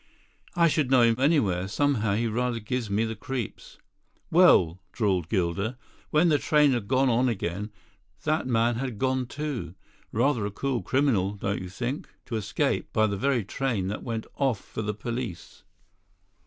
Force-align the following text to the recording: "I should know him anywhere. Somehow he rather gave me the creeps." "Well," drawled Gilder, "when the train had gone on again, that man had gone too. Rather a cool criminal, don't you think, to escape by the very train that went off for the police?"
"I 0.55 0.67
should 0.67 0.89
know 0.89 1.03
him 1.03 1.17
anywhere. 1.19 1.67
Somehow 1.67 2.15
he 2.15 2.25
rather 2.25 2.59
gave 2.59 2.89
me 2.89 3.05
the 3.05 3.15
creeps." 3.15 3.77
"Well," 4.31 4.79
drawled 4.91 5.29
Gilder, 5.29 5.77
"when 6.09 6.29
the 6.29 6.39
train 6.39 6.71
had 6.71 6.87
gone 6.87 7.07
on 7.07 7.29
again, 7.29 7.71
that 8.23 8.47
man 8.47 8.77
had 8.77 8.97
gone 8.97 9.27
too. 9.27 9.75
Rather 10.11 10.43
a 10.47 10.49
cool 10.49 10.81
criminal, 10.81 11.33
don't 11.33 11.61
you 11.61 11.69
think, 11.69 12.09
to 12.25 12.35
escape 12.35 12.91
by 12.91 13.05
the 13.05 13.15
very 13.15 13.43
train 13.45 13.89
that 13.89 14.01
went 14.01 14.25
off 14.37 14.59
for 14.59 14.81
the 14.81 14.95
police?" 14.95 15.61